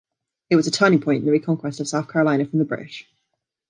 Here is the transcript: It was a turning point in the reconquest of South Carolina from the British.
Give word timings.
It 0.49 0.55
was 0.55 0.65
a 0.65 0.71
turning 0.71 0.99
point 0.99 1.19
in 1.19 1.25
the 1.27 1.31
reconquest 1.31 1.79
of 1.79 1.87
South 1.87 2.07
Carolina 2.09 2.43
from 2.47 2.57
the 2.57 2.65
British. 2.65 3.07